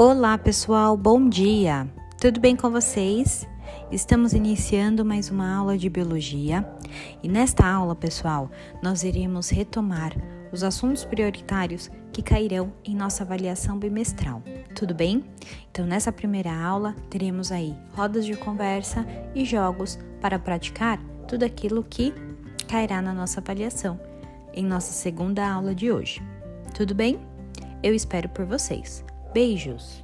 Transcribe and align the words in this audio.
Olá, 0.00 0.38
pessoal, 0.38 0.96
bom 0.96 1.28
dia! 1.28 1.92
Tudo 2.20 2.38
bem 2.38 2.54
com 2.54 2.70
vocês? 2.70 3.48
Estamos 3.90 4.32
iniciando 4.32 5.04
mais 5.04 5.28
uma 5.28 5.52
aula 5.52 5.76
de 5.76 5.90
biologia 5.90 6.64
e 7.20 7.28
nesta 7.28 7.66
aula, 7.66 7.96
pessoal, 7.96 8.48
nós 8.80 9.02
iremos 9.02 9.50
retomar 9.50 10.12
os 10.52 10.62
assuntos 10.62 11.04
prioritários 11.04 11.90
que 12.12 12.22
cairão 12.22 12.72
em 12.84 12.94
nossa 12.94 13.24
avaliação 13.24 13.76
bimestral. 13.76 14.40
Tudo 14.72 14.94
bem? 14.94 15.24
Então, 15.68 15.84
nessa 15.84 16.12
primeira 16.12 16.56
aula, 16.56 16.94
teremos 17.10 17.50
aí 17.50 17.74
rodas 17.92 18.24
de 18.24 18.36
conversa 18.36 19.04
e 19.34 19.44
jogos 19.44 19.98
para 20.20 20.38
praticar 20.38 21.00
tudo 21.26 21.42
aquilo 21.42 21.82
que 21.82 22.14
cairá 22.68 23.02
na 23.02 23.12
nossa 23.12 23.40
avaliação 23.40 23.98
em 24.54 24.64
nossa 24.64 24.92
segunda 24.92 25.44
aula 25.44 25.74
de 25.74 25.90
hoje. 25.90 26.22
Tudo 26.72 26.94
bem? 26.94 27.18
Eu 27.82 27.92
espero 27.92 28.28
por 28.28 28.44
vocês. 28.46 29.04
Beijos! 29.32 30.02